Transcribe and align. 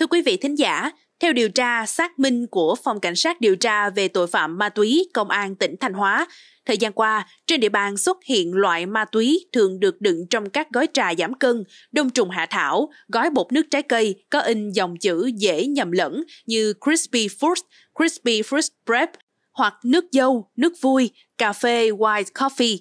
Thưa 0.00 0.06
quý 0.06 0.22
vị 0.22 0.36
thính 0.36 0.58
giả, 0.58 0.90
theo 1.20 1.32
điều 1.32 1.48
tra 1.48 1.86
xác 1.86 2.18
minh 2.18 2.46
của 2.46 2.74
Phòng 2.84 3.00
Cảnh 3.00 3.16
sát 3.16 3.40
điều 3.40 3.56
tra 3.56 3.90
về 3.90 4.08
tội 4.08 4.26
phạm 4.26 4.58
ma 4.58 4.68
túy 4.68 5.08
Công 5.14 5.28
an 5.28 5.56
tỉnh 5.56 5.76
Thanh 5.80 5.92
Hóa, 5.92 6.26
thời 6.66 6.78
gian 6.78 6.92
qua, 6.92 7.28
trên 7.46 7.60
địa 7.60 7.68
bàn 7.68 7.96
xuất 7.96 8.16
hiện 8.24 8.54
loại 8.54 8.86
ma 8.86 9.04
túy 9.04 9.46
thường 9.52 9.80
được 9.80 10.00
đựng 10.00 10.26
trong 10.30 10.50
các 10.50 10.70
gói 10.72 10.88
trà 10.94 11.14
giảm 11.14 11.34
cân, 11.34 11.64
đông 11.92 12.10
trùng 12.10 12.30
hạ 12.30 12.46
thảo, 12.50 12.90
gói 13.08 13.30
bột 13.30 13.52
nước 13.52 13.62
trái 13.70 13.82
cây 13.82 14.24
có 14.30 14.40
in 14.40 14.70
dòng 14.70 14.96
chữ 14.96 15.30
dễ 15.36 15.66
nhầm 15.66 15.92
lẫn 15.92 16.22
như 16.46 16.72
Crispy 16.84 17.28
Fruit, 17.28 17.62
Crispy 17.98 18.42
Fruit 18.42 18.68
Prep 18.86 19.10
hoặc 19.52 19.74
nước 19.84 20.04
dâu, 20.12 20.50
nước 20.56 20.72
vui, 20.80 21.10
cà 21.38 21.52
phê 21.52 21.90
white 21.90 22.24
coffee. 22.34 22.78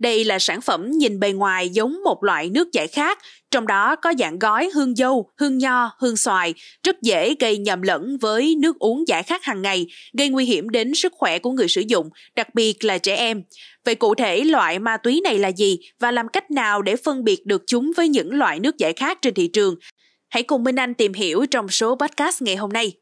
Đây 0.00 0.24
là 0.24 0.38
sản 0.38 0.60
phẩm 0.60 0.90
nhìn 0.90 1.20
bề 1.20 1.32
ngoài 1.32 1.68
giống 1.68 2.02
một 2.04 2.24
loại 2.24 2.50
nước 2.50 2.72
giải 2.72 2.86
khác, 2.86 3.18
trong 3.50 3.66
đó 3.66 3.96
có 3.96 4.12
dạng 4.18 4.38
gói 4.38 4.70
hương 4.74 4.94
dâu, 4.94 5.30
hương 5.36 5.58
nho, 5.58 5.90
hương 5.98 6.16
xoài, 6.16 6.54
rất 6.84 7.02
dễ 7.02 7.34
gây 7.40 7.58
nhầm 7.58 7.82
lẫn 7.82 8.18
với 8.18 8.54
nước 8.58 8.78
uống 8.78 9.08
giải 9.08 9.22
khát 9.22 9.44
hàng 9.44 9.62
ngày, 9.62 9.86
gây 10.12 10.28
nguy 10.28 10.44
hiểm 10.44 10.68
đến 10.68 10.94
sức 10.94 11.12
khỏe 11.16 11.38
của 11.38 11.50
người 11.50 11.68
sử 11.68 11.80
dụng, 11.80 12.10
đặc 12.36 12.54
biệt 12.54 12.84
là 12.84 12.98
trẻ 12.98 13.16
em. 13.16 13.42
Vậy 13.84 13.94
cụ 13.94 14.14
thể 14.14 14.44
loại 14.44 14.78
ma 14.78 14.96
túy 14.96 15.20
này 15.24 15.38
là 15.38 15.48
gì 15.48 15.78
và 16.00 16.10
làm 16.10 16.28
cách 16.28 16.50
nào 16.50 16.82
để 16.82 16.96
phân 16.96 17.24
biệt 17.24 17.46
được 17.46 17.62
chúng 17.66 17.92
với 17.96 18.08
những 18.08 18.32
loại 18.32 18.60
nước 18.60 18.78
giải 18.78 18.92
khát 18.92 19.22
trên 19.22 19.34
thị 19.34 19.48
trường? 19.52 19.74
Hãy 20.28 20.42
cùng 20.42 20.64
Minh 20.64 20.76
Anh 20.76 20.94
tìm 20.94 21.12
hiểu 21.12 21.46
trong 21.50 21.68
số 21.68 21.96
podcast 21.96 22.42
ngày 22.42 22.56
hôm 22.56 22.70
nay. 22.72 22.92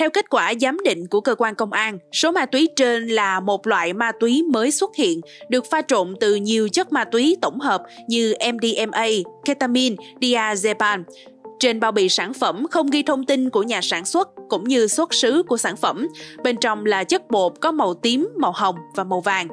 Theo 0.00 0.10
kết 0.10 0.30
quả 0.30 0.54
giám 0.60 0.76
định 0.84 1.06
của 1.06 1.20
cơ 1.20 1.34
quan 1.34 1.54
công 1.54 1.72
an, 1.72 1.98
số 2.12 2.30
ma 2.30 2.46
túy 2.46 2.68
trên 2.76 3.06
là 3.06 3.40
một 3.40 3.66
loại 3.66 3.92
ma 3.92 4.12
túy 4.20 4.42
mới 4.42 4.70
xuất 4.70 4.96
hiện, 4.96 5.20
được 5.48 5.64
pha 5.70 5.82
trộn 5.82 6.14
từ 6.20 6.34
nhiều 6.34 6.68
chất 6.68 6.92
ma 6.92 7.04
túy 7.04 7.36
tổng 7.42 7.60
hợp 7.60 7.82
như 8.08 8.34
MDMA, 8.52 9.06
ketamine, 9.44 9.96
diazepam. 10.20 11.02
Trên 11.60 11.80
bao 11.80 11.92
bì 11.92 12.08
sản 12.08 12.34
phẩm 12.34 12.66
không 12.70 12.90
ghi 12.90 13.02
thông 13.02 13.24
tin 13.24 13.50
của 13.50 13.62
nhà 13.62 13.80
sản 13.82 14.04
xuất 14.04 14.28
cũng 14.48 14.64
như 14.64 14.86
xuất 14.86 15.14
xứ 15.14 15.42
của 15.42 15.56
sản 15.56 15.76
phẩm. 15.76 16.08
Bên 16.44 16.56
trong 16.56 16.86
là 16.86 17.04
chất 17.04 17.30
bột 17.30 17.52
có 17.60 17.72
màu 17.72 17.94
tím, 17.94 18.28
màu 18.36 18.52
hồng 18.52 18.76
và 18.96 19.04
màu 19.04 19.20
vàng. 19.20 19.48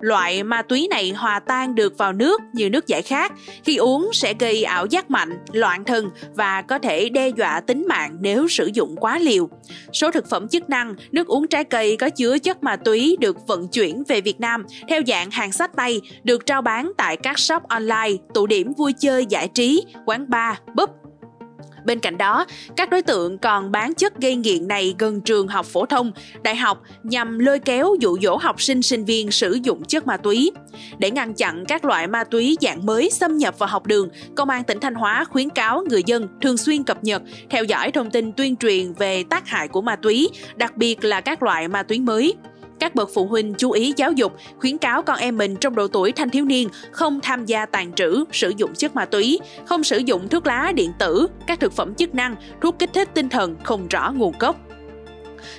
Loại 0.00 0.42
ma 0.42 0.62
túy 0.62 0.88
này 0.90 1.10
hòa 1.10 1.40
tan 1.40 1.74
được 1.74 1.98
vào 1.98 2.12
nước 2.12 2.40
như 2.52 2.70
nước 2.70 2.86
giải 2.86 3.02
khát, 3.02 3.32
khi 3.64 3.76
uống 3.76 4.10
sẽ 4.12 4.34
gây 4.38 4.64
ảo 4.64 4.86
giác 4.86 5.10
mạnh, 5.10 5.38
loạn 5.52 5.84
thần 5.84 6.10
và 6.34 6.62
có 6.62 6.78
thể 6.78 7.08
đe 7.08 7.28
dọa 7.28 7.60
tính 7.60 7.86
mạng 7.88 8.16
nếu 8.20 8.48
sử 8.48 8.70
dụng 8.74 8.96
quá 8.96 9.18
liều. 9.18 9.48
Số 9.92 10.10
thực 10.10 10.30
phẩm 10.30 10.48
chức 10.48 10.70
năng, 10.70 10.94
nước 11.12 11.26
uống 11.26 11.46
trái 11.46 11.64
cây 11.64 11.96
có 11.96 12.10
chứa 12.10 12.38
chất 12.38 12.62
ma 12.62 12.76
túy 12.76 13.16
được 13.20 13.46
vận 13.46 13.68
chuyển 13.68 14.02
về 14.08 14.20
Việt 14.20 14.40
Nam 14.40 14.64
theo 14.88 15.00
dạng 15.06 15.30
hàng 15.30 15.52
sách 15.52 15.76
tay, 15.76 16.00
được 16.24 16.46
trao 16.46 16.62
bán 16.62 16.92
tại 16.96 17.16
các 17.16 17.38
shop 17.38 17.62
online, 17.68 18.12
tụ 18.34 18.46
điểm 18.46 18.72
vui 18.72 18.92
chơi 18.92 19.26
giải 19.26 19.48
trí, 19.48 19.84
quán 20.06 20.30
bar, 20.30 20.56
pub, 20.78 20.90
Bên 21.86 22.00
cạnh 22.00 22.18
đó, 22.18 22.46
các 22.76 22.90
đối 22.90 23.02
tượng 23.02 23.38
còn 23.38 23.72
bán 23.72 23.94
chất 23.94 24.20
gây 24.20 24.36
nghiện 24.36 24.68
này 24.68 24.94
gần 24.98 25.20
trường 25.20 25.48
học 25.48 25.66
phổ 25.66 25.86
thông, 25.86 26.12
đại 26.42 26.56
học 26.56 26.82
nhằm 27.02 27.38
lôi 27.38 27.58
kéo 27.58 27.94
dụ 28.00 28.18
dỗ 28.22 28.36
học 28.36 28.62
sinh 28.62 28.82
sinh 28.82 29.04
viên 29.04 29.30
sử 29.30 29.58
dụng 29.62 29.84
chất 29.84 30.06
ma 30.06 30.16
túy. 30.16 30.50
Để 30.98 31.10
ngăn 31.10 31.34
chặn 31.34 31.64
các 31.68 31.84
loại 31.84 32.06
ma 32.06 32.24
túy 32.24 32.56
dạng 32.60 32.86
mới 32.86 33.10
xâm 33.10 33.38
nhập 33.38 33.58
vào 33.58 33.68
học 33.68 33.86
đường, 33.86 34.08
Công 34.36 34.50
an 34.50 34.64
tỉnh 34.64 34.80
Thanh 34.80 34.94
Hóa 34.94 35.24
khuyến 35.24 35.50
cáo 35.50 35.84
người 35.90 36.02
dân 36.06 36.28
thường 36.40 36.56
xuyên 36.56 36.84
cập 36.84 37.04
nhật, 37.04 37.22
theo 37.50 37.64
dõi 37.64 37.90
thông 37.90 38.10
tin 38.10 38.32
tuyên 38.32 38.56
truyền 38.56 38.92
về 38.92 39.24
tác 39.30 39.48
hại 39.48 39.68
của 39.68 39.82
ma 39.82 39.96
túy, 39.96 40.28
đặc 40.56 40.76
biệt 40.76 41.04
là 41.04 41.20
các 41.20 41.42
loại 41.42 41.68
ma 41.68 41.82
túy 41.82 41.98
mới. 41.98 42.34
Các 42.80 42.94
bậc 42.94 43.10
phụ 43.14 43.26
huynh 43.26 43.54
chú 43.54 43.70
ý 43.70 43.92
giáo 43.96 44.12
dục, 44.12 44.36
khuyến 44.58 44.78
cáo 44.78 45.02
con 45.02 45.18
em 45.18 45.38
mình 45.38 45.56
trong 45.56 45.74
độ 45.74 45.88
tuổi 45.88 46.12
thanh 46.12 46.30
thiếu 46.30 46.44
niên 46.44 46.68
không 46.90 47.20
tham 47.20 47.46
gia 47.46 47.66
tàn 47.66 47.92
trữ, 47.92 48.24
sử 48.32 48.52
dụng 48.56 48.74
chất 48.74 48.96
ma 48.96 49.04
túy, 49.04 49.40
không 49.66 49.84
sử 49.84 49.98
dụng 49.98 50.28
thuốc 50.28 50.46
lá 50.46 50.72
điện 50.74 50.92
tử, 50.98 51.26
các 51.46 51.60
thực 51.60 51.72
phẩm 51.72 51.94
chức 51.94 52.14
năng, 52.14 52.36
thuốc 52.60 52.78
kích 52.78 52.90
thích 52.92 53.08
tinh 53.14 53.28
thần 53.28 53.56
không 53.64 53.88
rõ 53.88 54.12
nguồn 54.16 54.32
gốc. 54.38 54.56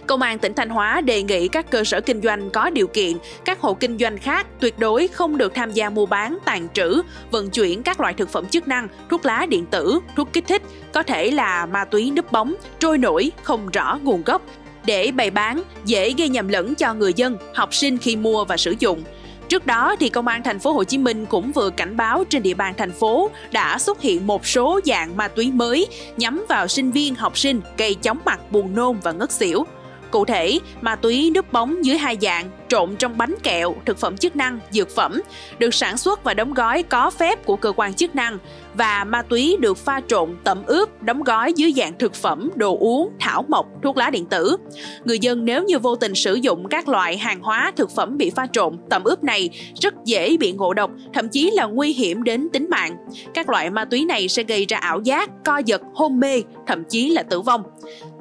Công 0.08 0.22
an 0.22 0.40
tỉnh 0.40 0.54
Thanh 0.54 0.70
Hóa 0.70 1.02
đề 1.02 1.24
nghị 1.24 1.48
các 1.48 1.72
cơ 1.72 1.84
sở 1.84 2.02
kinh 2.02 2.22
doanh 2.22 2.50
có 2.50 2.70
điều 2.70 2.88
kiện, 2.88 3.18
các 3.46 3.62
hộ 3.62 3.74
kinh 3.74 3.98
doanh 3.98 4.18
khác 4.18 4.48
tuyệt 4.60 4.80
đối 4.80 5.08
không 5.08 5.38
được 5.38 5.56
tham 5.56 5.72
gia 5.72 5.90
mua 5.90 6.06
bán, 6.06 6.38
tàn 6.46 6.68
trữ, 6.74 7.02
vận 7.32 7.50
chuyển 7.50 7.84
các 7.84 8.00
loại 8.00 8.14
thực 8.14 8.30
phẩm 8.30 8.46
chức 8.46 8.68
năng, 8.68 8.88
thuốc 9.10 9.26
lá 9.26 9.46
điện 9.50 9.66
tử, 9.66 10.00
thuốc 10.16 10.34
kích 10.34 10.48
thích, 10.48 10.62
có 10.94 11.04
thể 11.04 11.32
là 11.32 11.66
ma 11.66 11.86
túy 11.86 12.12
núp 12.12 12.32
bóng, 12.32 12.56
trôi 12.80 12.98
nổi, 12.98 13.32
không 13.44 13.70
rõ 13.74 14.00
nguồn 14.04 14.24
gốc, 14.24 14.42
để 14.88 15.12
bày 15.12 15.32
bán 15.32 15.64
dễ 15.86 16.14
gây 16.18 16.30
nhầm 16.30 16.48
lẫn 16.48 16.76
cho 16.76 16.94
người 16.94 17.14
dân, 17.14 17.38
học 17.54 17.74
sinh 17.74 17.98
khi 17.98 18.16
mua 18.16 18.46
và 18.46 18.58
sử 18.58 18.76
dụng. 18.80 19.04
Trước 19.50 19.66
đó 19.66 19.96
thì 20.00 20.10
công 20.10 20.28
an 20.28 20.44
thành 20.44 20.60
phố 20.60 20.72
Hồ 20.72 20.84
Chí 20.84 20.98
Minh 20.98 21.26
cũng 21.26 21.52
vừa 21.52 21.70
cảnh 21.70 21.98
báo 21.98 22.24
trên 22.30 22.44
địa 22.44 22.54
bàn 22.54 22.74
thành 22.78 22.92
phố 22.92 23.30
đã 23.52 23.80
xuất 23.80 24.02
hiện 24.02 24.28
một 24.28 24.48
số 24.48 24.80
dạng 24.86 25.18
ma 25.18 25.28
túy 25.28 25.52
mới 25.52 25.88
nhắm 26.18 26.46
vào 26.50 26.68
sinh 26.68 26.92
viên 26.92 27.16
học 27.16 27.38
sinh 27.38 27.62
gây 27.78 27.94
chóng 27.94 28.20
mặt, 28.26 28.52
buồn 28.52 28.76
nôn 28.76 28.98
và 29.04 29.12
ngất 29.12 29.32
xỉu. 29.32 29.66
Cụ 30.12 30.26
thể, 30.26 30.60
ma 30.82 30.96
túy 30.96 31.32
núp 31.36 31.54
bóng 31.54 31.86
dưới 31.86 31.98
hai 31.98 32.18
dạng 32.22 32.50
trộn 32.70 32.96
trong 32.96 33.18
bánh 33.18 33.36
kẹo, 33.44 33.76
thực 33.86 33.98
phẩm 33.98 34.18
chức 34.18 34.36
năng, 34.36 34.60
dược 34.72 34.90
phẩm, 34.96 35.22
được 35.60 35.74
sản 35.74 35.98
xuất 35.98 36.24
và 36.24 36.34
đóng 36.34 36.54
gói 36.54 36.84
có 36.84 37.10
phép 37.10 37.46
của 37.46 37.56
cơ 37.56 37.72
quan 37.76 37.94
chức 37.94 38.16
năng 38.16 38.38
và 38.74 39.04
ma 39.04 39.22
túy 39.22 39.58
được 39.60 39.78
pha 39.78 40.02
trộn 40.08 40.36
tẩm 40.44 40.64
ướp, 40.66 41.04
đóng 41.04 41.24
gói 41.24 41.54
dưới 41.54 41.74
dạng 41.78 41.98
thực 42.00 42.14
phẩm, 42.14 42.50
đồ 42.56 42.78
uống, 42.80 43.10
thảo 43.20 43.46
mộc, 43.48 43.66
thuốc 43.84 43.98
lá 43.98 44.10
điện 44.10 44.26
tử. 44.26 44.58
Người 45.06 45.20
dân 45.20 45.46
nếu 45.46 45.64
như 45.64 45.80
vô 45.80 45.96
tình 45.96 46.16
sử 46.16 46.34
dụng 46.34 46.68
các 46.70 46.88
loại 46.88 47.18
hàng 47.18 47.42
hóa, 47.42 47.72
thực 47.76 47.92
phẩm 47.92 48.18
bị 48.18 48.30
pha 48.30 48.48
trộn, 48.54 48.78
tẩm 48.90 49.04
ướp 49.04 49.24
này 49.24 49.50
rất 49.82 49.94
dễ 50.06 50.38
bị 50.38 50.52
ngộ 50.52 50.74
độc, 50.74 50.92
thậm 51.14 51.30
chí 51.30 51.52
là 51.52 51.66
nguy 51.66 51.94
hiểm 51.94 52.24
đến 52.24 52.50
tính 52.54 52.68
mạng. 52.70 52.98
Các 53.34 53.50
loại 53.50 53.70
ma 53.70 53.86
túy 53.86 54.06
này 54.06 54.28
sẽ 54.28 54.44
gây 54.44 54.66
ra 54.66 54.78
ảo 54.78 55.00
giác, 55.04 55.30
co 55.46 55.58
giật, 55.58 55.82
hôn 55.94 56.20
mê, 56.20 56.42
thậm 56.68 56.84
chí 56.90 57.10
là 57.10 57.24
tử 57.24 57.42
vong. 57.42 57.64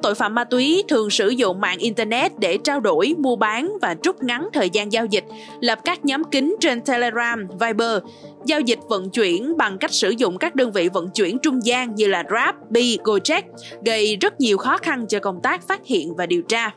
Tội 0.01 0.15
phạm 0.15 0.35
ma 0.35 0.43
túy 0.43 0.83
thường 0.87 1.09
sử 1.09 1.29
dụng 1.29 1.61
mạng 1.61 1.77
internet 1.79 2.39
để 2.39 2.57
trao 2.63 2.79
đổi, 2.79 3.15
mua 3.17 3.35
bán 3.35 3.77
và 3.81 3.95
rút 4.03 4.23
ngắn 4.23 4.36
ngắn 4.37 4.49
thời 4.53 4.69
gian 4.69 4.91
giao 4.91 5.05
dịch, 5.05 5.23
lập 5.61 5.79
các 5.85 6.05
nhóm 6.05 6.23
kín 6.23 6.55
trên 6.59 6.81
Telegram, 6.81 7.47
Viber, 7.59 8.03
giao 8.45 8.61
dịch 8.61 8.79
vận 8.89 9.09
chuyển 9.09 9.57
bằng 9.57 9.77
cách 9.77 9.93
sử 9.93 10.09
dụng 10.09 10.37
các 10.37 10.55
đơn 10.55 10.71
vị 10.71 10.89
vận 10.93 11.09
chuyển 11.09 11.37
trung 11.39 11.65
gian 11.65 11.95
như 11.95 12.07
là 12.07 12.23
Grab, 12.27 12.55
Bi, 12.69 12.97
Gojek, 13.03 13.41
gây 13.85 14.15
rất 14.15 14.39
nhiều 14.39 14.57
khó 14.57 14.77
khăn 14.77 15.05
cho 15.09 15.19
công 15.19 15.39
tác 15.43 15.67
phát 15.67 15.85
hiện 15.85 16.15
và 16.17 16.25
điều 16.25 16.41
tra. 16.41 16.71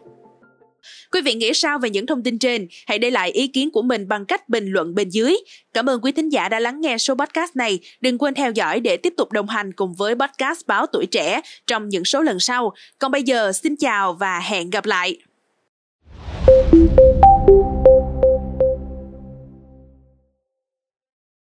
Quý 1.13 1.21
vị 1.21 1.35
nghĩ 1.35 1.55
sao 1.55 1.79
về 1.79 1.91
những 1.91 2.07
thông 2.07 2.23
tin 2.23 2.39
trên? 2.39 2.69
Hãy 2.87 2.99
để 2.99 3.11
lại 3.11 3.31
ý 3.31 3.47
kiến 3.47 3.71
của 3.71 3.83
mình 3.83 4.09
bằng 4.09 4.25
cách 4.27 4.49
bình 4.49 4.67
luận 4.67 4.95
bên 4.95 5.09
dưới. 5.09 5.37
Cảm 5.75 5.89
ơn 5.89 6.01
quý 6.01 6.13
thính 6.13 6.29
giả 6.29 6.49
đã 6.49 6.61
lắng 6.61 6.81
nghe 6.81 6.99
số 6.99 7.15
podcast 7.15 7.57
này. 7.57 7.79
Đừng 8.01 8.19
quên 8.19 8.35
theo 8.35 8.51
dõi 8.51 8.81
để 8.81 8.97
tiếp 8.97 9.15
tục 9.17 9.33
đồng 9.33 9.49
hành 9.49 9.73
cùng 9.73 9.95
với 9.95 10.15
podcast 10.15 10.67
Báo 10.67 10.87
Tuổi 10.87 11.07
Trẻ 11.07 11.41
trong 11.67 11.89
những 11.89 12.05
số 12.05 12.23
lần 12.23 12.41
sau. 12.41 12.73
Còn 12.99 13.13
bây 13.13 13.23
giờ, 13.23 13.53
xin 13.53 13.77
chào 13.77 14.13
và 14.13 14.41
hẹn 14.41 14.71
gặp 14.71 14.87
lại. 14.87 15.19